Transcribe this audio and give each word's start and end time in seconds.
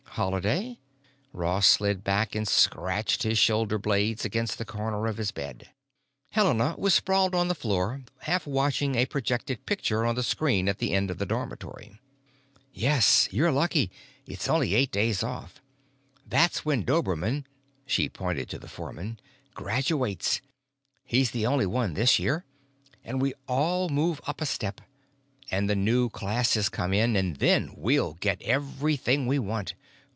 "Holiday?" 0.15 0.77
Ross 1.31 1.65
slid 1.67 2.03
back 2.03 2.35
and 2.35 2.45
scratched 2.45 3.23
his 3.23 3.37
shoulder 3.37 3.77
blades 3.77 4.25
against 4.25 4.57
the 4.57 4.65
corner 4.65 5.07
of 5.07 5.15
his 5.15 5.31
bed. 5.31 5.69
Helena 6.31 6.75
was 6.77 6.93
sprawled 6.93 7.33
on 7.33 7.47
the 7.47 7.55
floor, 7.55 8.01
half 8.19 8.45
watching 8.45 8.95
a 8.95 9.05
projected 9.05 9.65
picture 9.65 10.05
on 10.05 10.15
the 10.15 10.21
screen 10.21 10.67
at 10.67 10.79
the 10.79 10.91
end 10.91 11.09
of 11.09 11.17
the 11.17 11.25
dormitory. 11.25 11.97
"Yes. 12.73 13.29
You're 13.31 13.53
lucky, 13.53 13.89
it's 14.27 14.49
only 14.49 14.75
eight 14.75 14.91
days 14.91 15.23
off. 15.23 15.61
That's 16.27 16.65
when 16.65 16.83
Dobermann——" 16.83 17.45
she 17.85 18.09
pointed 18.09 18.49
to 18.49 18.59
the 18.59 18.67
foreman——"graduates; 18.67 20.41
he's 21.05 21.31
the 21.31 21.45
only 21.45 21.65
one 21.65 21.93
this 21.93 22.19
year. 22.19 22.43
And 23.05 23.21
we 23.21 23.33
all 23.47 23.87
move 23.87 24.19
up 24.27 24.41
a 24.41 24.45
step, 24.45 24.81
and 25.49 25.69
the 25.69 25.75
new 25.75 26.09
classes 26.09 26.67
come 26.67 26.93
in, 26.93 27.15
and 27.15 27.37
then 27.37 27.73
we 27.77 27.97
all 27.97 28.15
get 28.15 28.41
everything 28.41 29.25
we 29.25 29.39
want. 29.39 29.73